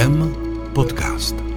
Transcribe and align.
IKEM 0.00 0.32
podcast. 0.72 1.49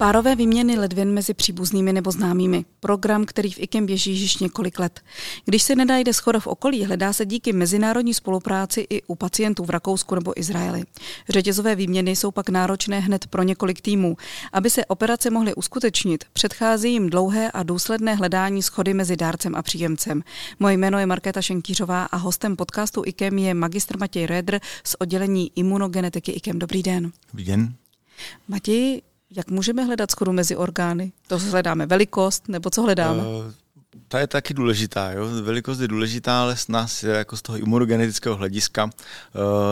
Párové 0.00 0.36
výměny 0.36 0.78
ledvin 0.78 1.10
mezi 1.10 1.34
příbuznými 1.34 1.92
nebo 1.92 2.10
známými. 2.10 2.64
Program, 2.80 3.24
který 3.24 3.50
v 3.50 3.58
IKEM 3.58 3.86
běží 3.86 4.20
již 4.20 4.38
několik 4.38 4.78
let. 4.78 5.00
Když 5.44 5.62
se 5.62 5.74
nedajde 5.74 6.12
schoda 6.12 6.40
v 6.40 6.46
okolí, 6.46 6.84
hledá 6.84 7.12
se 7.12 7.26
díky 7.26 7.52
mezinárodní 7.52 8.14
spolupráci 8.14 8.86
i 8.90 9.02
u 9.02 9.14
pacientů 9.14 9.64
v 9.64 9.70
Rakousku 9.70 10.14
nebo 10.14 10.40
Izraeli. 10.40 10.82
Řetězové 11.28 11.74
výměny 11.74 12.16
jsou 12.16 12.30
pak 12.30 12.48
náročné 12.48 13.00
hned 13.00 13.26
pro 13.26 13.42
několik 13.42 13.80
týmů. 13.80 14.16
Aby 14.52 14.70
se 14.70 14.84
operace 14.84 15.30
mohly 15.30 15.54
uskutečnit, 15.54 16.24
předchází 16.32 16.92
jim 16.92 17.10
dlouhé 17.10 17.50
a 17.50 17.62
důsledné 17.62 18.14
hledání 18.14 18.62
schody 18.62 18.94
mezi 18.94 19.16
dárcem 19.16 19.54
a 19.54 19.62
příjemcem. 19.62 20.22
Moje 20.58 20.76
jméno 20.76 20.98
je 20.98 21.06
Markéta 21.06 21.42
Šenkýřová 21.42 22.04
a 22.04 22.16
hostem 22.16 22.56
podcastu 22.56 23.02
IKEM 23.06 23.38
je 23.38 23.54
magistr 23.54 23.98
Matěj 23.98 24.26
Redr 24.26 24.58
z 24.84 24.96
oddělení 24.98 25.50
imunogenetiky 25.56 26.32
IKEM. 26.32 26.58
Dobrý 26.58 26.82
den. 26.82 27.12
Dobrý 27.32 27.44
den. 27.44 27.74
Matěj, 28.48 29.02
jak 29.36 29.50
můžeme 29.50 29.84
hledat 29.84 30.10
schodu 30.10 30.32
mezi 30.32 30.56
orgány? 30.56 31.12
To 31.26 31.38
hledáme 31.38 31.86
velikost, 31.86 32.48
nebo 32.48 32.70
co 32.70 32.82
hledáme? 32.82 33.22
Uh, 33.22 33.26
ta 34.08 34.18
je 34.20 34.26
taky 34.26 34.54
důležitá, 34.54 35.12
jo? 35.12 35.28
velikost 35.42 35.80
je 35.80 35.88
důležitá, 35.88 36.42
ale 36.42 36.56
s 36.56 36.68
nás 36.68 37.02
jako 37.02 37.36
z 37.36 37.42
toho 37.42 37.58
imunogenetického 37.58 38.36
hlediska 38.36 38.84
uh, 38.84 38.90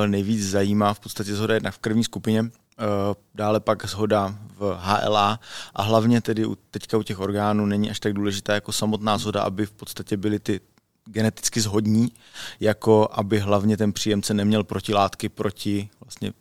nejvíc 0.06 0.50
zajímá 0.50 0.94
v 0.94 1.00
podstatě 1.00 1.34
zhoda 1.34 1.54
jednak 1.54 1.74
v 1.74 1.78
krvní 1.78 2.04
skupině, 2.04 2.42
uh, 2.42 2.48
dále 3.34 3.60
pak 3.60 3.86
zhoda 3.86 4.34
v 4.58 4.78
HLA 4.80 5.40
a 5.74 5.82
hlavně 5.82 6.20
tedy 6.20 6.46
u, 6.46 6.56
teďka 6.70 6.98
u 6.98 7.02
těch 7.02 7.20
orgánů 7.20 7.66
není 7.66 7.90
až 7.90 8.00
tak 8.00 8.12
důležitá 8.12 8.54
jako 8.54 8.72
samotná 8.72 9.18
zhoda, 9.18 9.42
aby 9.42 9.66
v 9.66 9.72
podstatě 9.72 10.16
byly 10.16 10.38
ty 10.38 10.60
geneticky 11.04 11.60
zhodní, 11.60 12.12
jako 12.60 13.08
aby 13.12 13.38
hlavně 13.38 13.76
ten 13.76 13.92
příjemce 13.92 14.34
neměl 14.34 14.64
protilátky 14.64 15.28
proti 15.28 15.88
vlastně 16.04 16.32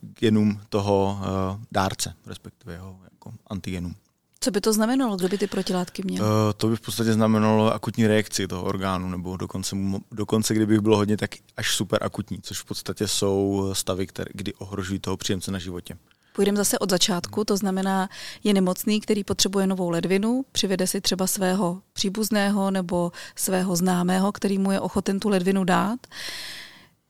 genům 0.00 0.60
toho 0.68 1.18
uh, 1.20 1.62
dárce, 1.72 2.14
respektive 2.26 2.72
jeho 2.72 2.98
jako 3.12 3.32
antigenům. 3.46 3.94
Co 4.40 4.50
by 4.50 4.60
to 4.60 4.72
znamenalo, 4.72 5.16
kdo 5.16 5.28
by 5.28 5.38
ty 5.38 5.46
protilátky 5.46 6.02
měl? 6.02 6.24
Uh, 6.24 6.30
to 6.56 6.68
by 6.68 6.76
v 6.76 6.80
podstatě 6.80 7.12
znamenalo 7.12 7.74
akutní 7.74 8.06
reakci 8.06 8.48
toho 8.48 8.62
orgánu, 8.62 9.08
nebo 9.08 9.36
dokonce, 9.36 9.76
dokonce 10.12 10.54
kdybych 10.54 10.80
bylo 10.80 10.96
hodně, 10.96 11.16
tak 11.16 11.30
až 11.56 11.74
super 11.76 12.04
akutní, 12.04 12.38
což 12.42 12.60
v 12.60 12.64
podstatě 12.64 13.08
jsou 13.08 13.70
stavy, 13.72 14.06
které, 14.06 14.30
kdy 14.34 14.54
ohrožují 14.54 14.98
toho 14.98 15.16
příjemce 15.16 15.50
na 15.50 15.58
životě. 15.58 15.96
Půjdeme 16.32 16.56
zase 16.56 16.78
od 16.78 16.90
začátku, 16.90 17.44
to 17.44 17.56
znamená, 17.56 18.08
je 18.44 18.54
nemocný, 18.54 19.00
který 19.00 19.24
potřebuje 19.24 19.66
novou 19.66 19.90
ledvinu, 19.90 20.44
přivede 20.52 20.86
si 20.86 21.00
třeba 21.00 21.26
svého 21.26 21.82
příbuzného 21.92 22.70
nebo 22.70 23.12
svého 23.36 23.76
známého, 23.76 24.32
který 24.32 24.58
mu 24.58 24.72
je 24.72 24.80
ochoten 24.80 25.20
tu 25.20 25.28
ledvinu 25.28 25.64
dát. 25.64 26.06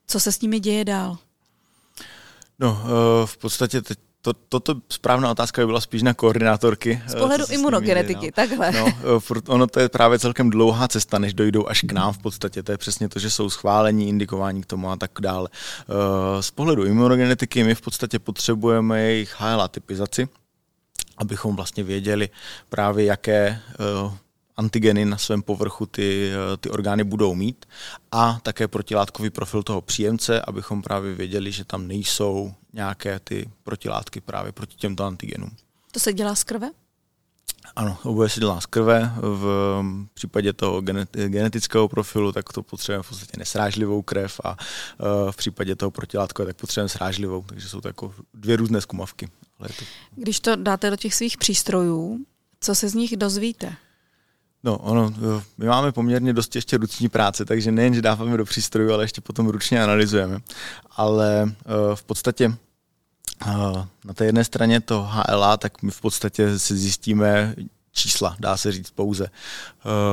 Co 0.06 0.20
se 0.20 0.32
s 0.32 0.40
nimi 0.40 0.60
děje 0.60 0.84
dál? 0.84 1.18
No, 2.60 2.82
eh, 2.84 3.26
v 3.26 3.36
podstatě 3.36 3.82
teď 3.82 3.98
to, 4.22 4.32
toto 4.32 4.74
správná 4.88 5.30
otázka 5.30 5.62
by 5.62 5.66
byla 5.66 5.80
spíš 5.80 6.02
na 6.02 6.14
koordinátorky. 6.14 7.02
Z 7.06 7.14
pohledu 7.14 7.44
imunogenetiky, 7.50 8.26
no. 8.26 8.32
takhle. 8.34 8.72
No, 8.72 8.86
eh, 8.86 9.40
ono 9.48 9.66
to 9.66 9.80
je 9.80 9.88
právě 9.88 10.18
celkem 10.18 10.50
dlouhá 10.50 10.88
cesta, 10.88 11.18
než 11.18 11.34
dojdou 11.34 11.68
až 11.68 11.80
k 11.80 11.92
nám 11.92 12.12
v 12.12 12.18
podstatě. 12.18 12.62
To 12.62 12.72
je 12.72 12.78
přesně 12.78 13.08
to, 13.08 13.18
že 13.18 13.30
jsou 13.30 13.50
schválení, 13.50 14.08
indikování 14.08 14.62
k 14.62 14.66
tomu 14.66 14.90
a 14.90 14.96
tak 14.96 15.10
dále. 15.20 15.48
Eh, 15.52 16.42
z 16.42 16.50
pohledu 16.50 16.84
imunogenetiky 16.84 17.64
my 17.64 17.74
v 17.74 17.80
podstatě 17.80 18.18
potřebujeme 18.18 19.00
jejich 19.00 19.34
HLA 19.38 19.68
typizaci, 19.68 20.28
abychom 21.16 21.56
vlastně 21.56 21.84
věděli 21.84 22.28
právě, 22.68 23.04
jaké 23.04 23.60
antigeny 24.60 25.04
na 25.04 25.18
svém 25.18 25.42
povrchu 25.42 25.86
ty, 25.86 26.30
ty 26.60 26.70
orgány 26.70 27.04
budou 27.04 27.34
mít 27.34 27.66
a 28.12 28.38
také 28.42 28.68
protilátkový 28.68 29.30
profil 29.30 29.62
toho 29.62 29.80
příjemce, 29.80 30.40
abychom 30.40 30.82
právě 30.82 31.14
věděli, 31.14 31.52
že 31.52 31.64
tam 31.64 31.88
nejsou 31.88 32.54
nějaké 32.72 33.20
ty 33.20 33.50
protilátky 33.64 34.20
právě 34.20 34.52
proti 34.52 34.76
těmto 34.76 35.04
antigenům. 35.04 35.50
To 35.92 36.00
se 36.00 36.12
dělá 36.12 36.34
z 36.34 36.44
krve? 36.44 36.70
Ano, 37.76 37.98
oboje 38.04 38.28
se 38.28 38.40
dělá 38.40 38.60
z 38.60 38.66
krve. 38.66 39.12
V 39.20 39.44
případě 40.14 40.52
toho 40.52 40.80
genetického 41.12 41.88
profilu, 41.88 42.32
tak 42.32 42.52
to 42.52 42.62
potřebujeme 42.62 43.02
v 43.02 43.08
podstatě 43.08 43.32
nesrážlivou 43.38 44.02
krev 44.02 44.40
a 44.44 44.56
e, 44.58 45.32
v 45.32 45.36
případě 45.36 45.76
toho 45.76 45.90
protilátku, 45.90 46.44
tak 46.44 46.56
potřebujeme 46.56 46.88
srážlivou. 46.88 47.42
Takže 47.42 47.68
jsou 47.68 47.80
to 47.80 47.88
jako 47.88 48.14
dvě 48.34 48.56
různé 48.56 48.80
zkumavky. 48.80 49.28
Ale 49.58 49.68
to... 49.68 49.84
Když 50.16 50.40
to 50.40 50.56
dáte 50.56 50.90
do 50.90 50.96
těch 50.96 51.14
svých 51.14 51.36
přístrojů, 51.36 52.18
co 52.60 52.74
se 52.74 52.88
z 52.88 52.94
nich 52.94 53.16
dozvíte? 53.16 53.76
No, 54.64 54.78
ono, 54.78 55.12
my 55.58 55.66
máme 55.66 55.92
poměrně 55.92 56.32
dost 56.32 56.56
ještě 56.56 56.76
ruční 56.76 57.08
práce, 57.08 57.44
takže 57.44 57.72
nejen, 57.72 57.94
že 57.94 58.02
dáváme 58.02 58.36
do 58.36 58.44
přístrojů, 58.44 58.92
ale 58.92 59.04
ještě 59.04 59.20
potom 59.20 59.48
ručně 59.48 59.82
analyzujeme. 59.82 60.38
Ale 60.90 61.42
uh, 61.44 61.50
v 61.94 62.04
podstatě 62.04 62.48
uh, 63.46 63.84
na 64.04 64.14
té 64.14 64.24
jedné 64.24 64.44
straně 64.44 64.80
to 64.80 65.08
HLA, 65.10 65.56
tak 65.56 65.82
my 65.82 65.90
v 65.90 66.00
podstatě 66.00 66.58
si 66.58 66.76
zjistíme 66.76 67.54
čísla, 67.92 68.36
dá 68.40 68.56
se 68.56 68.72
říct 68.72 68.90
pouze. 68.90 69.30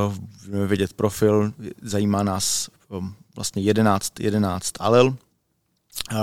Uh, 0.08 0.68
vědět 0.68 0.94
profil, 0.94 1.54
zajímá 1.82 2.24
nás 2.24 2.70
vlastně 3.36 3.62
11, 3.62 4.20
11 4.20 4.74
alel, 4.80 5.16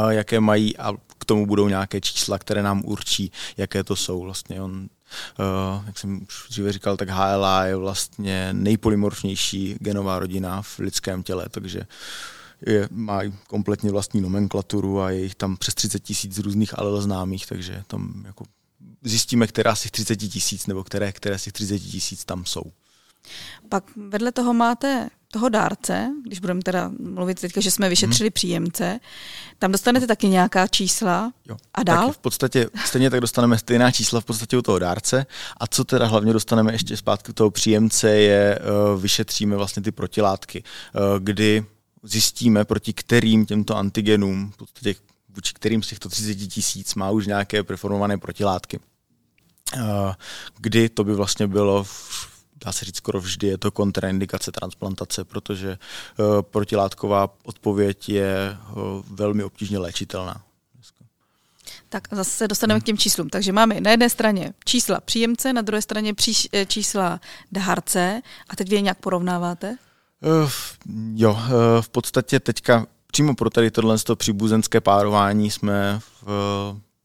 jaké 0.08 0.40
mají 0.40 0.76
a 0.76 0.92
k 1.18 1.24
tomu 1.24 1.46
budou 1.46 1.68
nějaké 1.68 2.00
čísla, 2.00 2.38
které 2.38 2.62
nám 2.62 2.82
určí, 2.84 3.32
jaké 3.56 3.84
to 3.84 3.96
jsou. 3.96 4.22
Vlastně 4.22 4.62
on 4.62 4.88
jak 5.86 5.98
jsem 5.98 6.22
už 6.22 6.48
dříve 6.48 6.72
říkal, 6.72 6.96
tak 6.96 7.08
HLA 7.08 7.64
je 7.64 7.76
vlastně 7.76 8.48
nejpolymorfnější 8.52 9.76
genová 9.80 10.18
rodina 10.18 10.62
v 10.62 10.78
lidském 10.78 11.22
těle, 11.22 11.48
takže 11.48 11.80
je, 12.66 12.88
má 12.90 13.20
kompletně 13.46 13.90
vlastní 13.90 14.20
nomenklaturu 14.20 15.00
a 15.00 15.10
je 15.10 15.22
jich 15.22 15.34
tam 15.34 15.56
přes 15.56 15.74
30 15.74 16.02
tisíc 16.02 16.38
různých 16.38 16.78
alel 16.78 17.02
známých, 17.02 17.46
takže 17.46 17.82
tam 17.86 18.22
jako 18.26 18.44
zjistíme, 19.02 19.46
která 19.46 19.74
z 19.74 19.82
těch 19.82 19.90
30 19.90 20.16
tisíc 20.16 20.66
nebo 20.66 20.84
které, 20.84 21.12
které 21.12 21.38
z 21.38 21.44
těch 21.44 21.52
30 21.52 21.78
tisíc 21.78 22.24
tam 22.24 22.44
jsou. 22.44 22.72
Pak 23.68 23.84
vedle 23.96 24.32
toho 24.32 24.54
máte 24.54 25.08
toho 25.34 25.48
dárce, 25.48 26.10
když 26.26 26.38
budeme 26.38 26.62
teda 26.62 26.90
mluvit 26.98 27.40
teďka, 27.40 27.60
že 27.60 27.70
jsme 27.70 27.88
vyšetřili 27.88 28.28
hmm. 28.28 28.32
příjemce, 28.32 29.00
tam 29.58 29.72
dostanete 29.72 30.06
taky 30.06 30.28
nějaká 30.28 30.66
čísla 30.66 31.32
jo. 31.48 31.56
a 31.74 31.82
dál? 31.82 32.06
Tak 32.06 32.16
v 32.16 32.18
podstatě 32.18 32.68
stejně 32.84 33.10
tak 33.10 33.20
dostaneme 33.20 33.58
stejná 33.58 33.90
čísla 33.90 34.20
v 34.20 34.24
podstatě 34.24 34.56
u 34.56 34.62
toho 34.62 34.78
dárce 34.78 35.26
a 35.56 35.66
co 35.66 35.84
teda 35.84 36.06
hlavně 36.06 36.32
dostaneme 36.32 36.72
ještě 36.72 36.96
zpátky 36.96 37.30
u 37.30 37.32
toho 37.32 37.50
příjemce 37.50 38.10
je, 38.10 38.58
uh, 38.58 39.02
vyšetříme 39.02 39.56
vlastně 39.56 39.82
ty 39.82 39.92
protilátky, 39.92 40.62
uh, 40.62 41.02
kdy 41.18 41.64
zjistíme, 42.02 42.64
proti 42.64 42.92
kterým 42.92 43.46
těmto 43.46 43.76
antigenům, 43.76 44.50
v 44.50 44.56
podstatě 44.56 44.94
vůči 45.34 45.54
kterým 45.54 45.82
z 45.82 45.88
těchto 45.88 46.08
30 46.08 46.34
tisíc 46.34 46.94
má 46.94 47.10
už 47.10 47.26
nějaké 47.26 47.62
preformované 47.62 48.18
protilátky. 48.18 48.80
Uh, 49.76 49.82
kdy 50.58 50.88
to 50.88 51.04
by 51.04 51.14
vlastně 51.14 51.46
bylo 51.46 51.84
v 51.84 52.23
dá 52.64 52.72
se 52.72 52.84
říct 52.84 52.96
skoro 52.96 53.20
vždy, 53.20 53.46
je 53.46 53.58
to 53.58 53.70
kontraindikace 53.70 54.52
transplantace, 54.52 55.24
protože 55.24 55.78
uh, 56.18 56.42
protilátková 56.42 57.34
odpověď 57.42 58.08
je 58.08 58.56
uh, 58.76 58.82
velmi 59.10 59.44
obtížně 59.44 59.78
léčitelná. 59.78 60.42
Tak 61.88 62.08
zase 62.10 62.30
se 62.30 62.48
dostaneme 62.48 62.80
k 62.80 62.84
těm 62.84 62.98
číslům. 62.98 63.28
Takže 63.28 63.52
máme 63.52 63.80
na 63.80 63.90
jedné 63.90 64.10
straně 64.10 64.52
čísla 64.64 65.00
příjemce, 65.00 65.52
na 65.52 65.62
druhé 65.62 65.82
straně 65.82 66.14
příš, 66.14 66.48
eh, 66.52 66.66
čísla 66.66 67.20
dárce 67.52 68.22
a 68.48 68.56
teď 68.56 68.68
vy 68.68 68.76
je 68.76 68.80
nějak 68.80 68.98
porovnáváte? 68.98 69.76
Uh, 70.42 70.50
jo, 71.14 71.32
uh, 71.32 71.38
v 71.80 71.88
podstatě 71.88 72.40
teďka 72.40 72.86
přímo 73.06 73.34
pro 73.34 73.50
tady 73.50 73.70
tohle 73.70 73.96
příbuzenské 74.14 74.80
párování 74.80 75.50
jsme 75.50 76.00
v, 76.00 76.24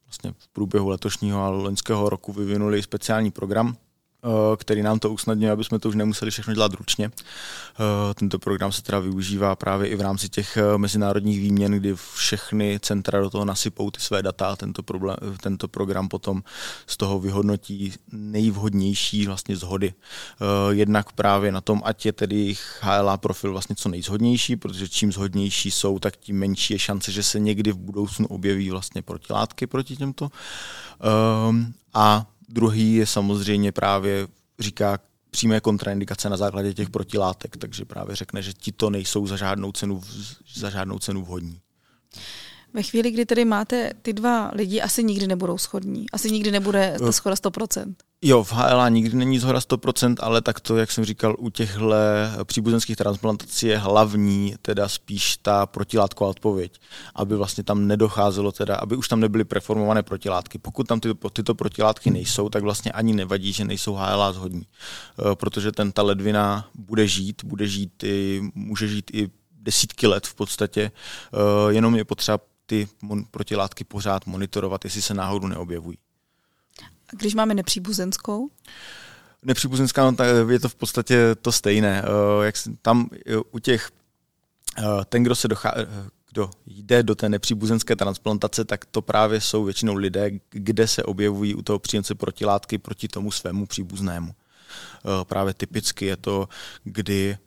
vlastně 0.05 0.33
v 0.39 0.47
průběhu 0.47 0.89
letošního 0.89 1.43
a 1.43 1.49
loňského 1.49 2.09
roku 2.09 2.33
vyvinuli 2.33 2.83
speciální 2.83 3.31
program, 3.31 3.75
Eh, 3.75 3.88
který 4.57 4.83
nám 4.83 4.99
to 4.99 5.09
usnadňuje, 5.09 5.51
aby 5.51 5.63
jsme 5.63 5.79
to 5.79 5.89
už 5.89 5.95
nemuseli 5.95 6.31
všechno 6.31 6.53
dělat 6.53 6.73
ručně. 6.73 7.11
Eh, 7.11 8.13
tento 8.13 8.39
program 8.39 8.71
se 8.71 8.81
teda 8.81 8.99
využívá 8.99 9.55
právě 9.55 9.87
i 9.87 9.95
v 9.95 10.01
rámci 10.01 10.29
těch 10.29 10.57
eh, 10.57 10.77
mezinárodních 10.77 11.39
výměn, 11.39 11.71
kdy 11.71 11.95
všechny 12.13 12.79
centra 12.81 13.21
do 13.21 13.29
toho 13.29 13.45
nasypou 13.45 13.91
ty 13.91 14.01
své 14.01 14.23
data 14.23 14.47
a 14.47 14.55
tento, 14.55 14.83
problém, 14.83 15.17
tento 15.41 15.67
program 15.67 16.07
potom 16.07 16.43
z 16.87 16.97
toho 16.97 17.19
vyhodnotí 17.19 17.93
nejvhodnější 18.11 19.25
vlastně 19.25 19.57
zhody. 19.57 19.93
Jednak 20.69 21.11
právě 21.11 21.51
na 21.51 21.61
tom, 21.61 21.81
ať 21.85 22.05
je 22.05 22.13
tedy 22.13 22.55
HLA 22.81 23.17
profil 23.17 23.51
vlastně 23.51 23.75
co 23.75 23.89
nejzhodnější, 23.89 24.55
protože 24.55 24.89
čím 24.89 25.11
zhodnější 25.11 25.71
jsou, 25.71 25.99
tak 25.99 26.17
tím 26.17 26.39
menší 26.39 26.73
je 26.73 26.79
šance, 26.79 27.11
že 27.11 27.23
se 27.23 27.39
někdy 27.39 27.71
v 27.71 27.77
budoucnu 27.77 28.27
objeví 28.27 28.69
vlastně 28.69 29.01
protilátky 29.01 29.67
proti 29.67 29.97
těmto. 29.97 30.29
A 31.93 32.25
Druhý 32.49 32.93
je 32.93 33.05
samozřejmě 33.05 33.71
právě 33.71 34.27
říká 34.59 34.99
přímé 35.31 35.59
kontraindikace 35.59 36.29
na 36.29 36.37
základě 36.37 36.73
těch 36.73 36.89
protilátek, 36.89 37.57
takže 37.57 37.85
právě 37.85 38.15
řekne, 38.15 38.41
že 38.41 38.53
ti 38.53 38.71
to 38.71 38.89
nejsou 38.89 39.27
za 39.27 39.37
žádnou 39.37 39.71
cenu, 39.71 40.01
za 40.55 40.69
žádnou 40.69 40.99
cenu 40.99 41.21
vhodní. 41.21 41.61
Ve 42.73 42.83
chvíli, 42.83 43.11
kdy 43.11 43.25
tedy 43.25 43.45
máte 43.45 43.91
ty 44.01 44.13
dva 44.13 44.51
lidi, 44.53 44.81
asi 44.81 45.03
nikdy 45.03 45.27
nebudou 45.27 45.57
schodní. 45.57 46.05
Asi 46.13 46.31
nikdy 46.31 46.51
nebude 46.51 46.95
ta 46.99 47.11
schoda 47.11 47.35
100%. 47.35 47.93
Jo, 48.21 48.43
v 48.43 48.53
HLA 48.53 48.89
nikdy 48.89 49.17
není 49.17 49.39
zhora 49.39 49.59
100%, 49.59 50.15
ale 50.19 50.41
tak 50.41 50.59
to, 50.59 50.77
jak 50.77 50.91
jsem 50.91 51.05
říkal, 51.05 51.35
u 51.39 51.49
těchto 51.49 51.93
příbuzenských 52.43 52.95
transplantací 52.95 53.67
je 53.67 53.77
hlavní 53.77 54.55
teda 54.61 54.89
spíš 54.89 55.37
ta 55.37 55.65
protilátková 55.65 56.29
odpověď, 56.29 56.79
aby 57.15 57.35
vlastně 57.35 57.63
tam 57.63 57.87
nedocházelo 57.87 58.51
teda, 58.51 58.75
aby 58.75 58.95
už 58.95 59.07
tam 59.07 59.19
nebyly 59.19 59.43
preformované 59.43 60.03
protilátky. 60.03 60.57
Pokud 60.57 60.87
tam 60.87 60.99
tyto, 60.99 61.29
tyto 61.29 61.55
protilátky 61.55 62.11
nejsou, 62.11 62.49
tak 62.49 62.63
vlastně 62.63 62.91
ani 62.91 63.13
nevadí, 63.13 63.53
že 63.53 63.65
nejsou 63.65 63.93
HLA 63.93 64.33
zhodní, 64.33 64.63
eh, 64.65 65.35
protože 65.35 65.71
ten 65.71 65.91
ta 65.91 66.01
ledvina 66.01 66.67
bude 66.75 67.07
žít, 67.07 67.43
bude 67.43 67.67
žít 67.67 68.03
i, 68.03 68.41
může 68.55 68.87
žít 68.87 69.11
i 69.13 69.29
desítky 69.61 70.07
let 70.07 70.27
v 70.27 70.35
podstatě, 70.35 70.91
eh, 70.91 71.73
jenom 71.73 71.95
je 71.95 72.05
potřeba 72.05 72.39
ty 72.69 72.87
protilátky 73.31 73.83
pořád 73.83 74.25
monitorovat, 74.25 74.83
jestli 74.83 75.01
se 75.01 75.13
náhodou 75.13 75.47
neobjevují. 75.47 75.97
A 76.83 77.15
když 77.15 77.35
máme 77.35 77.53
nepříbuzenskou? 77.53 78.49
Nepříbuzenská, 79.43 80.11
no, 80.11 80.17
je 80.51 80.59
to 80.59 80.69
v 80.69 80.75
podstatě 80.75 81.35
to 81.41 81.51
stejné. 81.51 82.03
Eh, 82.03 82.45
jak 82.45 82.55
tam 82.81 83.09
eh, 83.25 83.37
u 83.51 83.59
těch, 83.59 83.91
ten, 85.09 85.23
kdo 85.23 85.35
se 85.35 85.47
dochá, 85.47 85.73
kdo 86.31 86.51
jde 86.65 87.03
do 87.03 87.15
té 87.15 87.29
nepříbuzenské 87.29 87.95
transplantace, 87.95 88.65
tak 88.65 88.85
to 88.85 89.01
právě 89.01 89.41
jsou 89.41 89.63
většinou 89.63 89.95
lidé, 89.95 90.31
kde 90.49 90.87
se 90.87 91.03
objevují 91.03 91.55
u 91.55 91.61
toho 91.61 91.79
příjemce 91.79 92.15
protilátky 92.15 92.77
proti 92.77 93.07
tomu 93.07 93.31
svému 93.31 93.65
příbuznému. 93.65 94.35
Právě 95.23 95.53
typicky 95.53 96.05
je 96.05 96.17
to, 96.17 96.49
kdy 96.83 97.37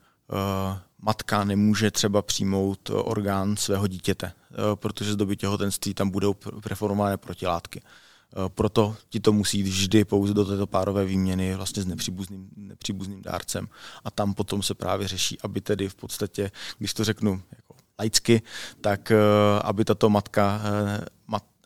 matka 1.02 1.44
nemůže 1.44 1.90
třeba 1.90 2.22
přijmout 2.22 2.90
orgán 2.90 3.56
svého 3.56 3.86
dítěte, 3.86 4.26
eh, 4.26 4.41
protože 4.74 5.12
z 5.12 5.16
doby 5.16 5.36
těhotenství 5.36 5.94
tam 5.94 6.10
budou 6.10 6.34
preformované 6.34 7.16
protilátky. 7.16 7.82
Eh, 8.32 8.48
proto 8.48 8.96
ti 9.08 9.20
to 9.20 9.32
musí 9.32 9.58
jít 9.58 9.68
vždy 9.68 10.04
pouze 10.04 10.34
do 10.34 10.44
této 10.44 10.66
párové 10.66 11.04
výměny 11.04 11.54
vlastně 11.54 11.82
s 11.82 11.86
nepříbuzným, 11.86 12.48
nepříbuzným 12.56 13.22
dárcem. 13.22 13.68
A 14.04 14.10
tam 14.10 14.34
potom 14.34 14.62
se 14.62 14.74
právě 14.74 15.08
řeší, 15.08 15.38
aby 15.40 15.60
tedy 15.60 15.88
v 15.88 15.94
podstatě, 15.94 16.50
když 16.78 16.94
to 16.94 17.04
řeknu 17.04 17.42
jako 17.56 17.74
laicky, 17.98 18.42
tak 18.80 19.10
eh, 19.10 19.16
aby 19.62 19.84
tato 19.84 20.10
matka, 20.10 20.60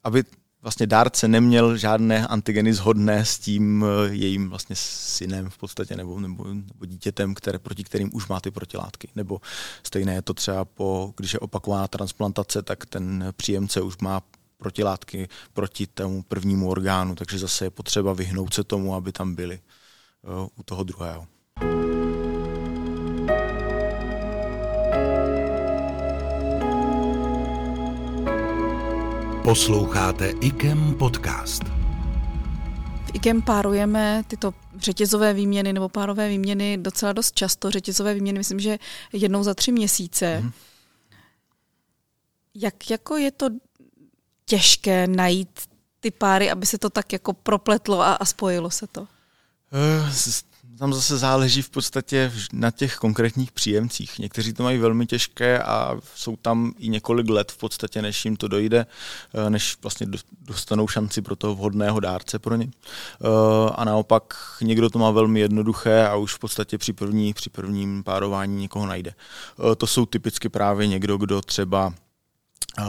aby 0.05 0.25
vlastně 0.67 0.87
dárce 0.87 1.29
neměl 1.29 1.77
žádné 1.77 2.27
antigeny 2.27 2.75
zhodné 2.75 3.25
s 3.25 3.39
tím 3.39 3.85
eh, 3.85 4.15
jejím 4.15 4.51
vlastně 4.51 4.77
synem 4.79 5.51
v 5.51 5.59
podstatě 5.59 5.97
nebo, 5.97 6.21
nebo, 6.21 6.45
nebo 6.45 6.87
dítětem, 6.87 7.35
které, 7.35 7.59
proti 7.59 7.85
kterým 7.85 8.11
už 8.15 8.29
má 8.29 8.41
ty 8.41 8.51
protilátky. 8.51 9.09
Nebo 9.15 9.41
stejné 9.83 10.15
je 10.15 10.23
to 10.23 10.35
třeba 10.35 10.65
po, 10.65 11.13
když 11.17 11.33
je 11.33 11.39
opakovaná 11.39 11.89
transplantace, 11.89 12.63
tak 12.63 12.87
ten 12.87 13.33
příjemce 13.37 13.81
už 13.81 13.99
má 13.99 14.23
protilátky 14.59 15.29
proti 15.53 15.87
tomu 15.87 16.23
prvnímu 16.23 16.71
orgánu, 16.71 17.15
takže 17.15 17.39
zase 17.39 17.65
je 17.65 17.71
potřeba 17.71 18.13
vyhnout 18.13 18.55
se 18.55 18.65
tomu, 18.65 18.95
aby 18.95 19.13
tam 19.13 19.35
byly 19.35 19.61
uh, 20.23 20.49
u 20.57 20.63
toho 20.63 20.85
druhého. 20.85 21.27
Posloucháte 29.47 30.29
IKEM 30.29 30.95
podcast. 30.95 31.63
V 33.07 33.11
IKEM 33.13 33.43
párujeme 33.43 34.23
tyto 34.29 34.55
řetězové 34.77 35.35
výměny 35.35 35.73
nebo 35.73 35.89
párové 35.89 36.29
výměny 36.29 36.79
docela 36.79 37.13
dost 37.13 37.35
často. 37.35 37.71
Řetězové 37.71 38.15
výměny 38.15 38.39
myslím, 38.39 38.61
že 38.61 38.79
jednou 39.13 39.43
za 39.43 39.55
tři 39.55 39.73
měsíce. 39.73 40.41
Mm. 40.41 40.51
Jak 42.55 42.91
jako 42.91 43.17
je 43.17 43.31
to 43.31 43.47
těžké 44.45 45.07
najít 45.07 45.61
ty 46.01 46.11
páry, 46.11 46.51
aby 46.51 46.67
se 46.67 46.79
to 46.79 46.91
tak 46.91 47.13
jako 47.13 47.33
propletlo 47.33 48.01
a, 48.01 48.13
a 48.13 48.25
spojilo 48.25 48.71
se 48.71 48.87
to? 48.87 49.07
Tam 50.79 50.95
zase 50.95 51.19
záleží 51.19 51.63
v 51.63 51.71
podstatě 51.71 52.33
na 52.53 52.71
těch 52.71 52.97
konkrétních 52.97 53.53
příjemcích. 53.53 54.19
Někteří 54.19 54.53
to 54.53 54.63
mají 54.63 54.79
velmi 54.79 55.07
těžké 55.07 55.63
a 55.63 55.97
jsou 56.15 56.37
tam 56.37 56.73
i 56.79 56.89
několik 56.89 57.29
let 57.29 57.53
v 57.53 57.57
podstatě, 57.57 58.03
než 58.03 58.25
jim 58.25 58.37
to 58.37 58.49
dojde, 58.49 58.87
eh, 59.35 59.51
než 59.51 59.77
vlastně 59.83 60.07
dostanou 60.41 60.89
šanci 60.89 61.23
pro 61.23 61.37
toho 61.37 61.55
vhodného 61.55 62.01
dárce 62.01 62.39
pro 62.39 62.57
ně. 62.57 62.69
Eh, 62.71 63.27
a 63.75 63.85
naopak 63.85 64.35
někdo 64.63 64.91
to 64.91 64.99
má 64.99 65.11
velmi 65.11 65.41
jednoduché 65.41 66.07
a 66.07 66.17
už 66.17 66.35
v 66.35 66.39
podstatě 66.39 66.79
při, 66.79 66.93
první, 66.93 67.35
při 67.35 67.51
prvním 67.51 68.05
párování 68.05 68.57
někoho 68.57 68.87
najde. 68.87 69.15
Eh, 69.73 69.75
to 69.75 69.87
jsou 69.87 70.07
typicky 70.07 70.49
právě 70.49 70.87
někdo, 70.87 71.17
kdo 71.17 71.43
třeba 71.43 71.95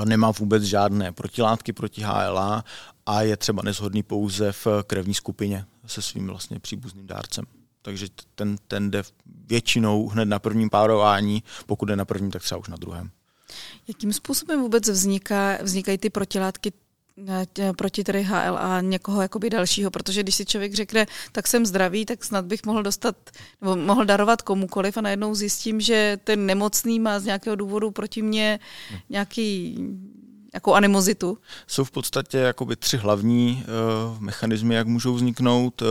nemá 0.05 0.31
vůbec 0.31 0.63
žádné 0.63 1.11
protilátky 1.11 1.73
proti 1.73 2.01
HLA 2.01 2.63
a 3.05 3.21
je 3.21 3.37
třeba 3.37 3.63
nezhodný 3.63 4.03
pouze 4.03 4.51
v 4.51 4.67
krevní 4.87 5.13
skupině 5.13 5.65
se 5.85 6.01
svým 6.01 6.27
vlastně 6.27 6.59
příbuzným 6.59 7.07
dárcem 7.07 7.45
takže 7.87 8.07
ten, 8.35 8.55
ten 8.67 8.91
jde 8.91 9.03
většinou 9.25 10.07
hned 10.07 10.25
na 10.25 10.39
prvním 10.39 10.69
párování, 10.69 11.43
pokud 11.65 11.85
jde 11.85 11.95
na 11.95 12.05
prvním, 12.05 12.31
tak 12.31 12.43
třeba 12.43 12.59
už 12.59 12.67
na 12.67 12.77
druhém. 12.77 13.09
Jakým 13.87 14.13
způsobem 14.13 14.61
vůbec 14.61 14.89
vzniká, 14.89 15.57
vznikají 15.61 15.97
ty 15.97 16.09
protilátky 16.09 16.73
eh, 17.27 17.73
proti 17.73 18.03
tedy 18.03 18.23
HLA 18.23 18.81
někoho 18.81 19.21
jakoby 19.21 19.49
dalšího, 19.49 19.91
protože 19.91 20.23
když 20.23 20.35
si 20.35 20.45
člověk 20.45 20.73
řekne, 20.73 21.05
tak 21.31 21.47
jsem 21.47 21.65
zdravý, 21.65 22.05
tak 22.05 22.23
snad 22.23 22.45
bych 22.45 22.65
mohl 22.65 22.83
dostat, 22.83 23.15
nebo 23.61 23.75
mohl 23.75 24.05
darovat 24.05 24.41
komukoliv 24.41 24.97
a 24.97 25.01
najednou 25.01 25.35
zjistím, 25.35 25.81
že 25.81 26.19
ten 26.23 26.45
nemocný 26.45 26.99
má 26.99 27.19
z 27.19 27.25
nějakého 27.25 27.55
důvodu 27.55 27.91
proti 27.91 28.21
mně 28.21 28.59
nějaký 29.09 29.77
jakou 30.53 30.73
animozitu. 30.73 31.37
Jsou 31.67 31.83
v 31.83 31.91
podstatě 31.91 32.37
jakoby 32.37 32.75
tři 32.75 32.97
hlavní 32.97 33.63
uh, 33.63 34.21
mechanismy, 34.21 34.75
jak 34.75 34.87
můžou 34.87 35.13
vzniknout. 35.13 35.81
Uh, 35.81 35.87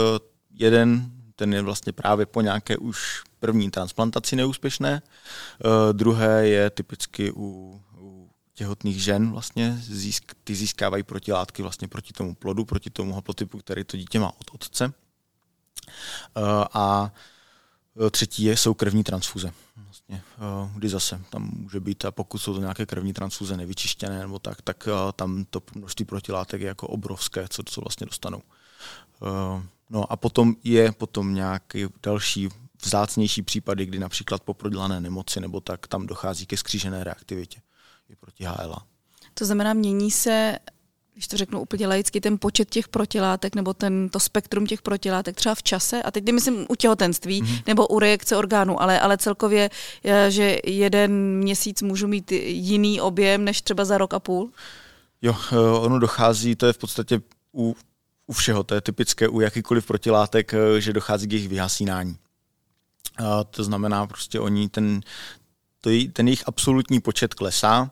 jeden 0.54 1.16
ten 1.37 1.55
je 1.55 1.62
vlastně 1.62 1.93
právě 1.93 2.27
po 2.27 2.41
nějaké 2.41 2.77
už 2.77 3.23
první 3.41 3.71
transplantaci 3.71 4.37
neúspěšné. 4.37 5.03
Uh, 5.65 5.71
druhé 5.93 6.49
je 6.49 6.71
typicky 6.71 7.33
u, 7.33 7.81
u 7.99 8.31
těhotných 8.55 9.03
žen 9.03 9.31
vlastně, 9.31 9.79
získ, 9.83 10.35
ty 10.44 10.55
získávají 10.55 11.03
protilátky 11.03 11.62
vlastně 11.62 11.88
proti 11.88 12.12
tomu 12.12 12.35
plodu, 12.35 12.65
proti 12.65 12.91
tomu 12.91 13.15
haplotypu, 13.15 13.59
který 13.59 13.85
to 13.85 13.97
dítě 13.97 14.21
má 14.21 14.33
od 14.41 14.50
otce. 14.53 14.87
Uh, 14.87 14.93
a 16.73 17.12
třetí 18.11 18.44
je, 18.44 18.56
jsou 18.56 18.75
krevní 18.75 19.05
transfuze. 19.05 19.53
Vlastně, 19.85 20.23
uh, 20.39 20.71
kdy 20.75 20.89
zase 20.89 21.21
tam 21.31 21.50
může 21.53 21.81
být, 21.81 22.05
a 22.05 22.11
pokud 22.11 22.39
jsou 22.39 22.55
to 22.55 22.61
nějaké 22.61 22.87
krevní 22.87 23.12
transfuze 23.12 23.56
nevyčištěné 23.56 24.19
nebo 24.19 24.39
tak, 24.39 24.62
tak 24.62 24.89
uh, 24.93 25.12
tam 25.12 25.44
to 25.50 25.62
množství 25.75 26.05
protilátek 26.05 26.61
je 26.61 26.67
jako 26.67 26.89
obrovské, 26.89 27.49
co, 27.49 27.62
co 27.62 27.81
vlastně 27.81 28.06
dostanou. 28.06 28.43
Uh, 29.21 29.62
No 29.91 30.12
a 30.12 30.17
potom 30.17 30.55
je 30.65 30.93
potom 30.93 31.35
nějaký 31.35 31.87
další 32.03 32.49
vzácnější 32.85 33.43
případy, 33.43 33.87
kdy 33.87 33.99
například 33.99 34.43
po 34.43 34.55
prodělané 34.55 35.01
nemoci 35.01 35.41
nebo 35.41 35.60
tak 35.60 35.87
tam 35.87 36.06
dochází 36.06 36.46
ke 36.46 36.56
skřížené 36.56 37.05
reaktivitě 37.05 37.60
i 38.10 38.17
proti 38.17 38.44
HLA. 38.44 38.87
To 39.34 39.44
znamená, 39.44 39.72
mění 39.72 40.10
se, 40.10 40.58
když 41.13 41.29
to 41.29 41.37
řeknu 41.37 41.60
úplně 41.60 41.87
laicky, 41.87 42.20
ten 42.20 42.39
počet 42.39 42.70
těch 42.70 42.89
protilátek 42.89 43.55
nebo 43.55 43.75
ten, 43.75 44.08
to 44.08 44.20
spektrum 44.20 44.67
těch 44.67 44.82
protilátek 44.82 45.37
třeba 45.37 45.55
v 45.55 45.63
čase, 45.63 46.03
a 46.03 46.10
teď 46.10 46.25
nemyslím 46.25 46.67
u 46.69 46.75
těhotenství 46.75 47.43
mm-hmm. 47.43 47.63
nebo 47.67 47.87
u 47.87 47.99
reakce 47.99 48.37
orgánů, 48.37 48.82
ale, 48.82 49.01
ale 49.01 49.19
celkově, 49.19 49.70
eh, 50.05 50.31
že 50.31 50.58
jeden 50.65 51.39
měsíc 51.39 51.82
můžu 51.82 52.08
mít 52.08 52.32
jiný 52.32 53.01
objem 53.01 53.44
než 53.44 53.63
třeba 53.63 53.84
za 53.84 53.99
rok 53.99 54.15
a 54.15 54.20
půl? 54.20 54.51
Jo, 55.22 55.37
eh, 55.53 55.56
ono 55.56 55.99
dochází, 55.99 56.56
to 56.56 56.67
je 56.67 56.72
v 56.72 56.79
podstatě 56.79 57.20
u 57.55 57.77
u 58.27 58.33
všeho, 58.33 58.65
to 58.65 58.75
je 58.75 58.81
typické 58.81 59.29
u 59.29 59.41
jakýkoliv 59.41 59.87
protilátek, 59.87 60.55
eh, 60.55 60.81
že 60.81 60.93
dochází 60.93 61.27
k 61.27 61.33
jejich 61.33 61.49
vyhasínání. 61.49 62.17
To 63.51 63.65
znamená, 63.65 64.06
prostě 64.06 64.41
oni 64.41 64.69
ten, 64.69 65.01
to 65.81 65.91
je, 65.91 66.09
ten 66.09 66.29
jejich 66.29 66.43
absolutní 66.47 67.01
počet 67.01 67.35
klesá. 67.35 67.91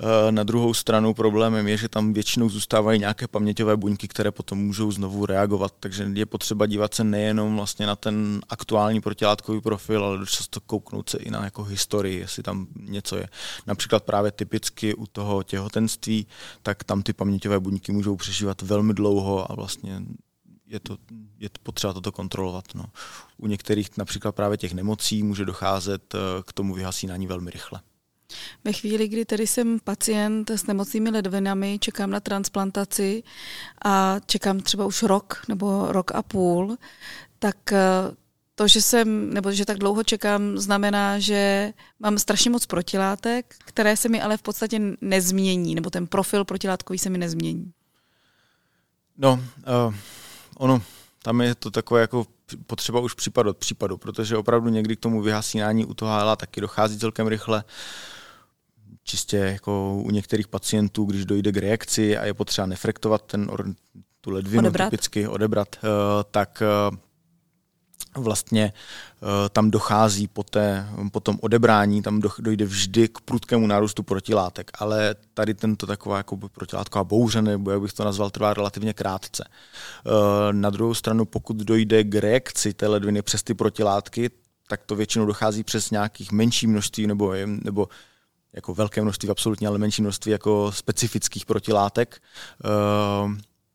Eh, 0.00 0.32
na 0.32 0.42
druhou 0.42 0.74
stranu 0.74 1.14
problémem 1.14 1.68
je, 1.68 1.76
že 1.76 1.88
tam 1.88 2.12
většinou 2.12 2.48
zůstávají 2.48 3.00
nějaké 3.00 3.28
paměťové 3.28 3.76
buňky, 3.76 4.08
které 4.08 4.30
potom 4.30 4.58
můžou 4.58 4.92
znovu 4.92 5.26
reagovat, 5.26 5.74
takže 5.80 6.10
je 6.14 6.26
potřeba 6.26 6.66
dívat 6.66 6.94
se 6.94 7.04
nejenom 7.04 7.56
vlastně 7.56 7.86
na 7.86 7.96
ten 7.96 8.40
aktuální 8.48 9.00
protilátkový 9.00 9.60
profil, 9.60 10.04
ale 10.04 10.26
často 10.26 10.60
kouknout 10.60 11.10
se 11.10 11.18
i 11.18 11.30
na 11.30 11.44
jako 11.44 11.62
historii, 11.62 12.18
jestli 12.18 12.42
tam 12.42 12.66
něco 12.76 13.16
je. 13.16 13.28
Například 13.66 14.04
právě 14.04 14.32
typicky 14.32 14.94
u 14.94 15.06
toho 15.06 15.42
těhotenství, 15.42 16.26
tak 16.62 16.84
tam 16.84 17.02
ty 17.02 17.12
paměťové 17.12 17.60
buňky 17.60 17.92
můžou 17.92 18.16
přežívat 18.16 18.62
velmi 18.62 18.94
dlouho 18.94 19.52
a 19.52 19.54
vlastně 19.54 20.02
je, 20.70 20.80
to, 20.80 20.96
je 21.38 21.48
potřeba 21.62 21.92
toto 21.92 22.12
kontrolovat. 22.12 22.64
No. 22.74 22.84
U 23.36 23.46
některých 23.46 23.96
například 23.96 24.32
právě 24.32 24.58
těch 24.58 24.72
nemocí 24.72 25.22
může 25.22 25.44
docházet 25.44 26.14
eh, 26.14 26.18
k 26.46 26.52
tomu 26.52 26.74
vyhasínání 26.74 27.26
velmi 27.26 27.50
rychle. 27.50 27.80
Ve 28.64 28.72
chvíli, 28.72 29.08
kdy 29.08 29.24
tedy 29.24 29.46
jsem 29.46 29.80
pacient 29.84 30.50
s 30.50 30.66
nemocnými 30.66 31.10
ledvinami, 31.10 31.78
čekám 31.80 32.10
na 32.10 32.20
transplantaci 32.20 33.22
a 33.84 34.16
čekám 34.26 34.60
třeba 34.60 34.86
už 34.86 35.02
rok 35.02 35.42
nebo 35.48 35.92
rok 35.92 36.14
a 36.14 36.22
půl, 36.22 36.76
tak 37.38 37.72
eh, 37.72 37.80
to, 38.54 38.68
že 38.68 38.82
jsem, 38.82 39.34
nebo 39.34 39.52
že 39.52 39.64
tak 39.64 39.78
dlouho 39.78 40.04
čekám, 40.04 40.58
znamená, 40.58 41.18
že 41.18 41.72
mám 42.00 42.18
strašně 42.18 42.50
moc 42.50 42.66
protilátek, 42.66 43.54
které 43.58 43.96
se 43.96 44.08
mi 44.08 44.22
ale 44.22 44.36
v 44.36 44.42
podstatě 44.42 44.80
nezmění, 45.00 45.74
nebo 45.74 45.90
ten 45.90 46.06
profil 46.06 46.44
protilátkový 46.44 46.98
se 46.98 47.10
mi 47.10 47.18
nezmění. 47.18 47.72
No, 49.18 49.44
uh, 49.86 49.94
ono, 50.60 50.82
tam 51.22 51.40
je 51.40 51.54
to 51.54 51.70
takové 51.70 52.00
jako 52.00 52.26
potřeba 52.66 53.00
už 53.00 53.14
případ 53.14 53.46
od 53.46 53.56
případu, 53.56 53.96
protože 53.96 54.36
opravdu 54.36 54.68
někdy 54.68 54.96
k 54.96 55.00
tomu 55.00 55.22
vyhasínání 55.22 55.84
u 55.84 55.94
toho 55.94 56.20
HLA 56.20 56.36
taky 56.36 56.60
dochází 56.60 56.98
celkem 56.98 57.26
rychle. 57.26 57.64
Čistě 59.04 59.36
jako 59.36 59.94
u 59.94 60.10
některých 60.10 60.48
pacientů, 60.48 61.04
když 61.04 61.24
dojde 61.24 61.52
k 61.52 61.56
reakci 61.56 62.16
a 62.16 62.24
je 62.24 62.34
potřeba 62.34 62.66
nefrektovat 62.66 63.22
ten, 63.22 63.50
tu 64.20 64.30
ledvinu 64.30 64.60
odebrat. 64.60 64.90
typicky 64.90 65.28
odebrat, 65.28 65.76
uh, 65.82 65.88
tak 66.30 66.62
uh, 66.90 66.96
vlastně 68.16 68.72
uh, 69.20 69.28
tam 69.52 69.70
dochází 69.70 70.28
po, 70.28 70.42
té, 70.42 70.88
po 71.12 71.20
tom 71.20 71.38
odebrání, 71.40 72.02
tam 72.02 72.22
dojde 72.38 72.64
vždy 72.64 73.08
k 73.08 73.20
prudkému 73.20 73.66
nárůstu 73.66 74.02
protilátek, 74.02 74.70
ale 74.74 75.14
tady 75.34 75.54
tento 75.54 75.86
taková 75.86 76.16
jako 76.16 76.36
protilátková 76.36 77.04
bouře, 77.04 77.42
nebo 77.42 77.70
jak 77.70 77.80
bych 77.80 77.92
to 77.92 78.04
nazval, 78.04 78.30
trvá 78.30 78.54
relativně 78.54 78.92
krátce. 78.92 79.44
Uh, 80.06 80.12
na 80.52 80.70
druhou 80.70 80.94
stranu, 80.94 81.24
pokud 81.24 81.56
dojde 81.56 82.04
k 82.04 82.14
reakci 82.14 82.74
té 82.74 82.86
ledviny 82.86 83.22
přes 83.22 83.42
ty 83.42 83.54
protilátky, 83.54 84.30
tak 84.68 84.80
to 84.86 84.96
většinou 84.96 85.26
dochází 85.26 85.64
přes 85.64 85.90
nějakých 85.90 86.32
menší 86.32 86.66
množství 86.66 87.06
nebo, 87.06 87.34
nebo 87.46 87.88
jako 88.52 88.74
velké 88.74 89.02
množství 89.02 89.28
absolutně, 89.28 89.68
ale 89.68 89.78
menší 89.78 90.02
množství 90.02 90.32
jako 90.32 90.72
specifických 90.72 91.46
protilátek. 91.46 92.22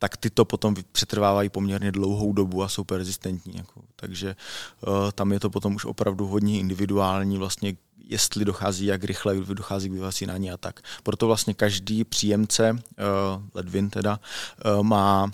Tak 0.05 0.17
ty 0.17 0.29
to 0.29 0.45
potom 0.45 0.75
přetrvávají 0.91 1.49
poměrně 1.49 1.91
dlouhou 1.91 2.33
dobu 2.33 2.63
a 2.63 2.69
jsou 2.69 2.83
persistentní. 2.83 3.57
Jako. 3.57 3.81
Takže 3.95 4.35
uh, 4.87 5.11
tam 5.11 5.31
je 5.31 5.39
to 5.39 5.49
potom 5.49 5.75
už 5.75 5.85
opravdu 5.85 6.27
hodně 6.27 6.59
individuální, 6.59 7.37
vlastně 7.37 7.73
jestli 7.97 8.45
dochází, 8.45 8.85
jak 8.85 9.03
rychle 9.03 9.35
dochází 9.35 9.89
k 9.89 9.93
vyvacínání 9.93 10.51
a 10.51 10.57
tak. 10.57 10.79
Proto 11.03 11.27
vlastně 11.27 11.53
každý 11.53 12.03
příjemce, 12.03 12.71
uh, 12.71 12.77
ledvin 13.53 13.89
teda, 13.89 14.19
uh, 14.77 14.83
má 14.83 15.31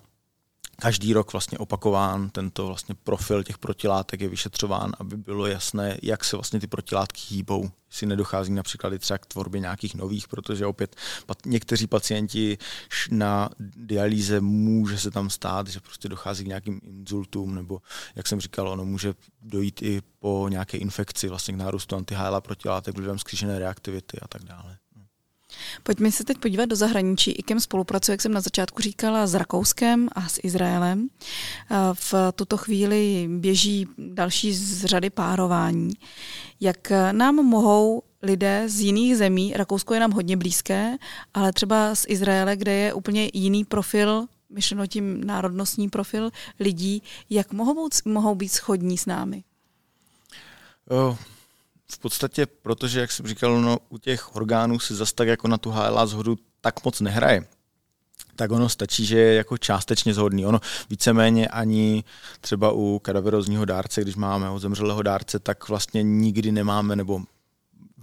každý 0.82 1.14
rok 1.14 1.34
vlastně 1.34 1.58
opakován 1.58 2.30
tento 2.30 2.68
vlastně 2.68 2.96
profil 2.96 3.44
těch 3.44 3.58
protilátek 3.58 4.22
je 4.22 4.30
vyšetřován, 4.30 4.92
aby 5.00 5.18
bylo 5.18 5.48
jasné, 5.48 5.98
jak 6.04 6.24
se 6.24 6.36
vlastně 6.36 6.60
ty 6.60 6.68
protilátky 6.68 7.22
hýbou. 7.30 7.72
Si 7.90 8.06
nedochází 8.06 8.54
například 8.54 8.94
i 8.94 9.00
třeba 9.00 9.18
k 9.18 9.26
tvorbě 9.26 9.62
nějakých 9.62 9.96
nových, 9.96 10.28
protože 10.28 10.66
opět 10.66 10.96
někteří 11.46 11.88
pacienti 11.88 12.58
na 13.12 13.50
dialýze 13.76 14.42
může 14.42 14.98
se 14.98 15.12
tam 15.12 15.30
stát, 15.30 15.68
že 15.68 15.80
prostě 15.80 16.10
dochází 16.10 16.44
k 16.44 16.48
nějakým 16.48 16.82
inzultům, 16.84 17.56
nebo 17.56 17.82
jak 18.16 18.28
jsem 18.28 18.42
říkal, 18.42 18.70
ono 18.70 18.86
může 18.86 19.14
dojít 19.42 19.82
i 19.82 20.02
po 20.20 20.48
nějaké 20.50 20.78
infekci, 20.78 21.28
vlastně 21.28 21.54
k 21.54 21.58
nárůstu 21.58 21.96
anti 21.96 22.16
protilátek 22.40 22.96
vlivem 22.96 23.20
zkřížené 23.20 23.60
reaktivity 23.60 24.20
a 24.20 24.28
tak 24.28 24.44
dále. 24.44 24.78
Pojďme 25.84 26.12
se 26.12 26.24
teď 26.24 26.38
podívat 26.38 26.66
do 26.66 26.76
zahraničí. 26.76 27.32
IKEM 27.32 27.60
spolupracuje, 27.60 28.14
jak 28.14 28.22
jsem 28.22 28.34
na 28.34 28.42
začátku 28.42 28.82
říkala, 28.82 29.28
s 29.28 29.34
Rakouskem 29.36 30.10
a 30.12 30.30
s 30.30 30.40
Izraelem. 30.44 31.08
V 31.94 32.14
tuto 32.36 32.58
chvíli 32.58 33.30
běží 33.32 33.88
další 33.98 34.54
z 34.54 34.86
řady 34.86 35.10
párování. 35.10 35.94
Jak 36.60 36.92
nám 37.12 37.36
mohou 37.36 38.04
lidé 38.22 38.64
z 38.68 38.80
jiných 38.80 39.18
zemí, 39.18 39.54
Rakousko 39.56 39.94
je 39.94 40.00
nám 40.00 40.12
hodně 40.12 40.38
blízké, 40.38 40.98
ale 41.34 41.54
třeba 41.54 41.96
z 41.96 42.06
Izraele, 42.08 42.56
kde 42.56 42.74
je 42.74 42.94
úplně 42.94 43.30
jiný 43.34 43.66
profil 43.66 44.26
myšleno 44.50 44.88
tím 44.88 45.24
národnostní 45.24 45.90
profil 45.90 46.32
lidí, 46.60 47.04
jak 47.30 47.54
mohou, 47.54 47.90
mohou 48.06 48.36
být 48.36 48.50
schodní 48.50 48.98
s 48.98 49.06
námi? 49.06 49.44
Oh 50.90 51.18
v 51.92 52.00
podstatě, 52.00 52.46
protože, 52.46 53.00
jak 53.00 53.12
jsem 53.12 53.28
říkal, 53.28 53.62
no, 53.62 53.78
u 53.90 53.98
těch 53.98 54.36
orgánů 54.36 54.80
si 54.80 54.96
zase 54.96 55.16
tak 55.16 55.28
jako 55.28 55.48
na 55.48 55.58
tu 55.58 55.72
HLA 55.72 56.06
zhodu 56.06 56.38
tak 56.62 56.86
moc 56.86 57.02
nehraje 57.02 57.46
tak 58.36 58.52
ono 58.52 58.70
stačí, 58.70 59.06
že 59.06 59.20
je 59.20 59.36
jako 59.36 59.58
částečně 59.58 60.14
zhodný. 60.14 60.46
Ono 60.46 60.60
víceméně 60.90 61.48
ani 61.48 62.04
třeba 62.42 62.72
u 62.72 63.00
kadaverozního 63.00 63.66
dárce, 63.66 64.02
když 64.02 64.16
máme 64.16 64.50
o 64.50 64.60
zemřelého 64.60 65.02
dárce, 65.02 65.40
tak 65.40 65.70
vlastně 65.70 66.04
nikdy 66.04 66.52
nemáme, 66.52 66.96
nebo 66.96 67.22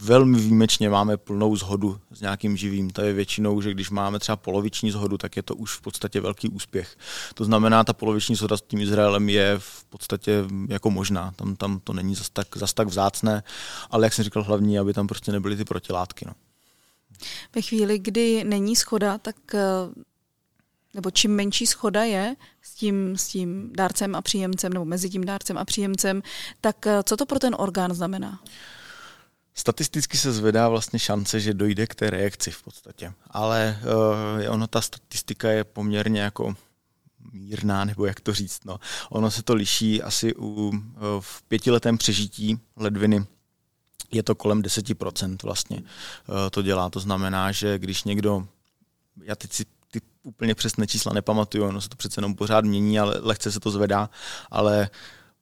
velmi 0.02 0.38
výjimečně 0.38 0.90
máme 0.90 1.16
plnou 1.16 1.56
zhodu 1.56 2.00
s 2.10 2.20
nějakým 2.20 2.56
živým. 2.56 2.90
To 2.90 3.02
je 3.02 3.12
většinou, 3.12 3.60
že 3.60 3.70
když 3.70 3.90
máme 3.90 4.18
třeba 4.18 4.36
poloviční 4.36 4.90
zhodu, 4.90 5.18
tak 5.18 5.36
je 5.36 5.42
to 5.42 5.54
už 5.54 5.72
v 5.72 5.80
podstatě 5.80 6.20
velký 6.20 6.48
úspěch. 6.48 6.96
To 7.34 7.44
znamená, 7.44 7.84
ta 7.84 7.92
poloviční 7.92 8.34
zhoda 8.34 8.56
s 8.56 8.62
tím 8.62 8.80
Izraelem 8.80 9.28
je 9.28 9.54
v 9.58 9.84
podstatě 9.84 10.44
jako 10.68 10.90
možná. 10.90 11.32
Tam, 11.36 11.56
tam 11.56 11.80
to 11.84 11.92
není 11.92 12.14
zas 12.14 12.30
tak, 12.30 12.56
zas 12.56 12.74
tak 12.74 12.88
vzácné, 12.88 13.42
ale 13.90 14.06
jak 14.06 14.12
jsem 14.12 14.24
říkal, 14.24 14.42
hlavní, 14.42 14.78
aby 14.78 14.94
tam 14.94 15.06
prostě 15.06 15.32
nebyly 15.32 15.56
ty 15.56 15.64
protilátky. 15.64 16.24
No. 16.28 16.32
Ve 17.54 17.62
chvíli, 17.62 17.98
kdy 17.98 18.44
není 18.44 18.76
schoda, 18.76 19.18
tak 19.18 19.36
eh, 19.54 19.60
nebo 20.94 21.10
čím 21.10 21.30
menší 21.36 21.66
schoda 21.66 22.04
je 22.04 22.36
s 22.62 22.74
tím, 22.74 23.16
s 23.16 23.28
tím 23.28 23.70
dárcem 23.72 24.14
a 24.14 24.22
příjemcem, 24.22 24.72
nebo 24.72 24.84
mezi 24.84 25.10
tím 25.10 25.24
dárcem 25.24 25.58
a 25.58 25.64
příjemcem, 25.64 26.22
tak 26.60 26.86
eh, 26.86 27.02
co 27.02 27.16
to 27.16 27.26
pro 27.26 27.38
ten 27.38 27.54
orgán 27.58 27.94
znamená? 27.94 28.40
Statisticky 29.58 30.16
se 30.16 30.32
zvedá 30.32 30.68
vlastně 30.68 30.98
šance, 30.98 31.40
že 31.40 31.54
dojde 31.54 31.86
k 31.86 31.94
té 31.94 32.10
reakci 32.10 32.50
v 32.50 32.62
podstatě. 32.62 33.12
Ale 33.30 33.80
uh, 34.46 34.54
ono, 34.54 34.66
ta 34.66 34.80
statistika 34.80 35.50
je 35.50 35.64
poměrně 35.64 36.20
jako 36.20 36.54
mírná, 37.32 37.84
nebo 37.84 38.06
jak 38.06 38.20
to 38.20 38.34
říct. 38.34 38.64
No. 38.64 38.80
Ono 39.10 39.30
se 39.30 39.42
to 39.42 39.54
liší 39.54 40.02
asi 40.02 40.34
u, 40.34 40.44
uh, 40.44 40.74
v 41.20 41.42
pětiletém 41.42 41.98
přežití 41.98 42.60
ledviny 42.76 43.26
je 44.10 44.22
to 44.22 44.34
kolem 44.34 44.62
10% 44.62 45.36
vlastně 45.42 45.76
uh, 45.76 46.34
to 46.50 46.62
dělá. 46.62 46.90
To 46.90 47.00
znamená, 47.00 47.52
že 47.52 47.78
když 47.78 48.04
někdo, 48.04 48.48
já 49.22 49.36
teď 49.36 49.52
si 49.52 49.64
ty 49.90 50.00
úplně 50.22 50.54
přesné 50.54 50.86
čísla 50.86 51.12
nepamatuju, 51.12 51.64
ono 51.64 51.80
se 51.80 51.88
to 51.88 51.96
přece 51.96 52.18
jenom 52.18 52.34
pořád 52.34 52.64
mění, 52.64 53.00
ale 53.00 53.18
lehce 53.20 53.52
se 53.52 53.60
to 53.60 53.70
zvedá, 53.70 54.10
ale 54.50 54.90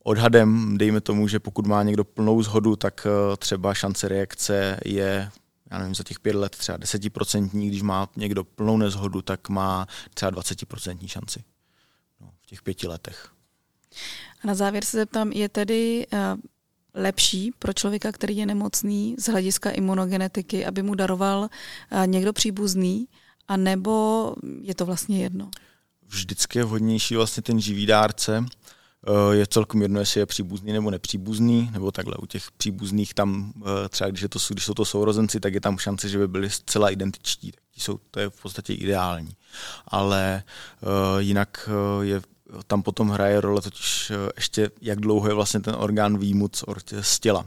odhadem, 0.07 0.79
dejme 0.79 1.01
tomu, 1.01 1.29
že 1.29 1.41
pokud 1.41 1.67
má 1.67 1.83
někdo 1.83 2.05
plnou 2.05 2.43
zhodu, 2.43 2.77
tak 2.77 3.07
eh, 3.07 3.37
třeba 3.37 3.75
šance 3.75 4.09
reakce 4.09 4.81
je 4.85 5.31
já 5.71 5.79
nevím, 5.79 5.95
za 5.95 6.05
těch 6.05 6.21
pět 6.21 6.35
let 6.35 6.57
třeba 6.57 6.79
desetiprocentní, 6.79 7.69
když 7.69 7.83
má 7.83 8.09
někdo 8.17 8.45
plnou 8.45 8.77
nezhodu, 8.77 9.23
tak 9.23 9.49
má 9.49 9.87
třeba 10.15 10.33
20% 10.33 11.07
šanci 11.07 11.45
no, 12.21 12.31
v 12.43 12.47
těch 12.47 12.63
pěti 12.63 12.89
letech. 12.89 13.29
A 14.45 14.47
na 14.47 14.55
závěr 14.55 14.85
se 14.85 14.97
zeptám, 14.97 15.33
je 15.33 15.49
tedy 15.49 16.07
uh, 16.13 16.19
lepší 16.95 17.53
pro 17.59 17.73
člověka, 17.73 18.13
který 18.13 18.37
je 18.37 18.47
nemocný 18.47 19.17
z 19.19 19.29
hlediska 19.29 19.71
imunogenetiky, 19.71 20.67
aby 20.67 20.83
mu 20.83 20.95
daroval 20.95 21.41
uh, 21.41 22.07
někdo 22.07 22.33
příbuzný, 22.33 23.09
a 23.49 23.57
nebo 23.57 24.35
je 24.61 24.75
to 24.75 24.87
vlastně 24.87 25.23
jedno? 25.23 25.51
Vždycky 26.07 26.59
je 26.59 26.65
vhodnější 26.65 27.17
vlastně 27.17 27.43
ten 27.43 27.61
živý 27.61 27.87
dárce, 27.87 28.45
je 29.31 29.47
celkem 29.47 29.83
jedno, 29.83 30.01
jestli 30.01 30.21
je 30.21 30.27
příbuzný 30.27 30.73
nebo 30.73 30.91
nepříbuzný, 30.91 31.71
nebo 31.73 31.93
takhle 31.93 32.17
u 32.17 32.27
těch 32.27 32.51
příbuzných 32.57 33.15
tam 33.15 33.53
eh, 33.61 33.89
třeba, 33.89 34.11
když, 34.11 34.23
je 34.23 34.29
to, 34.29 34.39
když 34.51 34.65
jsou 34.65 34.75
to 34.75 34.85
sourozenci, 34.85 35.41
tak 35.41 35.55
je 35.55 35.61
tam 35.61 35.79
šance, 35.79 36.09
že 36.09 36.19
by 36.19 36.29
byli 36.29 36.51
zcela 36.51 36.91
identičtí. 36.91 37.53
Tak 37.53 37.61
jsou, 37.77 37.99
to 38.11 38.21
je 38.21 38.31
v 38.31 38.43
podstatě 38.43 38.75
ideální. 38.75 39.37
Ale 39.89 40.43
uh, 40.83 40.89
jinak 41.21 41.71
je 42.03 42.21
tam 42.67 42.83
potom 42.83 43.09
hraje 43.09 43.41
role 43.41 43.63
totiž 43.63 44.13
ještě, 44.37 44.71
jak 44.81 45.01
dlouho 45.01 45.29
je 45.29 45.35
vlastně 45.35 45.61
ten 45.61 45.75
orgán 45.79 46.19
výjimut 46.19 46.65
z 47.01 47.21
těla. 47.21 47.47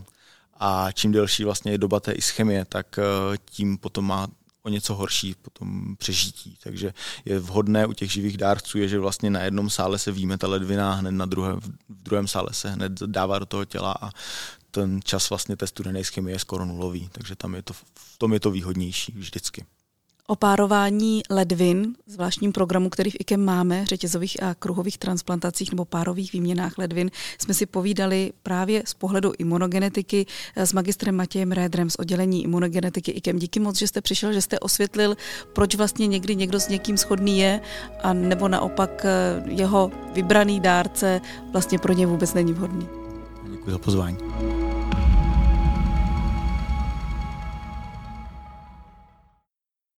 A 0.59 0.91
čím 0.91 1.11
delší 1.11 1.43
vlastně 1.43 1.71
je 1.71 1.77
doba 1.77 1.99
té 1.99 2.11
ischemie, 2.11 2.65
tak 2.65 2.99
tím 3.45 3.77
potom 3.77 4.05
má 4.05 4.27
o 4.63 4.69
něco 4.69 4.95
horší 4.95 5.35
potom 5.41 5.95
přežití. 5.95 6.57
Takže 6.63 6.93
je 7.25 7.39
vhodné 7.39 7.85
u 7.85 7.93
těch 7.93 8.11
živých 8.11 8.37
dárců, 8.37 8.77
je, 8.77 8.87
že 8.87 8.99
vlastně 8.99 9.29
na 9.29 9.41
jednom 9.41 9.69
sále 9.69 9.99
se 9.99 10.11
víme 10.11 10.37
ta 10.37 10.47
ledvina, 10.47 10.93
hned 10.93 11.11
na 11.11 11.25
druhém, 11.25 11.59
v 11.89 12.03
druhém 12.03 12.27
sále 12.27 12.49
se 12.51 12.69
hned 12.69 12.91
dává 12.91 13.39
do 13.39 13.45
toho 13.45 13.65
těla 13.65 13.95
a 14.01 14.11
ten 14.71 14.99
čas 15.03 15.29
vlastně 15.29 15.55
té 15.55 15.67
studené 15.67 16.01
je 16.27 16.39
skoro 16.39 16.65
nulový, 16.65 17.09
takže 17.11 17.35
tam 17.35 17.55
je 17.55 17.61
to, 17.61 17.73
v 17.73 18.17
tom 18.17 18.33
je 18.33 18.39
to 18.39 18.51
výhodnější 18.51 19.13
vždycky. 19.17 19.65
O 20.29 20.35
párování 20.35 21.21
ledvin, 21.29 21.95
zvláštním 22.07 22.51
programu, 22.51 22.89
který 22.89 23.11
v 23.11 23.15
IKEM 23.19 23.45
máme, 23.45 23.85
řetězových 23.85 24.43
a 24.43 24.53
kruhových 24.53 24.97
transplantacích 24.97 25.71
nebo 25.71 25.85
párových 25.85 26.33
výměnách 26.33 26.77
ledvin, 26.77 27.11
jsme 27.41 27.53
si 27.53 27.65
povídali 27.65 28.33
právě 28.43 28.83
z 28.85 28.93
pohledu 28.93 29.31
imunogenetiky 29.37 30.25
s 30.55 30.73
magistrem 30.73 31.15
Matějem 31.15 31.51
Rédrem 31.51 31.89
z 31.89 31.95
oddělení 31.95 32.43
imunogenetiky 32.43 33.11
IKEM. 33.11 33.39
Díky 33.39 33.59
moc, 33.59 33.77
že 33.77 33.87
jste 33.87 34.01
přišel, 34.01 34.33
že 34.33 34.41
jste 34.41 34.59
osvětlil, 34.59 35.17
proč 35.53 35.75
vlastně 35.75 36.07
někdy 36.07 36.35
někdo 36.35 36.59
s 36.59 36.67
někým 36.67 36.97
schodný 36.97 37.39
je, 37.39 37.61
a 38.03 38.13
nebo 38.13 38.47
naopak 38.47 39.05
eh, 39.05 39.43
jeho 39.45 39.91
vybraný 40.13 40.59
dárce 40.59 41.21
vlastně 41.51 41.79
pro 41.79 41.93
ně 41.93 42.07
vůbec 42.07 42.33
není 42.33 42.53
vhodný. 42.53 42.87
Děkuji 43.51 43.71
za 43.71 43.77
pozvání. 43.77 44.17